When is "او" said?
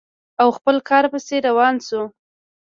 0.41-0.47